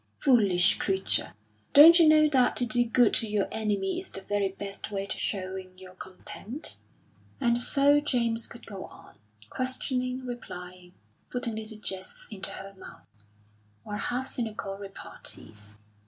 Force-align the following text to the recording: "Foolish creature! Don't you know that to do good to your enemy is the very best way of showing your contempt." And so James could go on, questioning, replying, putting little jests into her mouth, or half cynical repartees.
"Foolish 0.17 0.79
creature! 0.79 1.35
Don't 1.73 1.99
you 1.99 2.07
know 2.07 2.27
that 2.27 2.55
to 2.57 2.65
do 2.65 2.83
good 2.85 3.13
to 3.13 3.27
your 3.29 3.47
enemy 3.51 3.99
is 3.99 4.09
the 4.09 4.23
very 4.23 4.49
best 4.49 4.89
way 4.89 5.05
of 5.05 5.11
showing 5.11 5.77
your 5.77 5.93
contempt." 5.93 6.77
And 7.39 7.61
so 7.61 7.99
James 7.99 8.47
could 8.47 8.65
go 8.65 8.85
on, 8.85 9.19
questioning, 9.51 10.25
replying, 10.25 10.95
putting 11.29 11.53
little 11.55 11.77
jests 11.77 12.25
into 12.31 12.49
her 12.49 12.73
mouth, 12.79 13.15
or 13.85 13.97
half 13.97 14.25
cynical 14.25 14.75
repartees. 14.75 15.75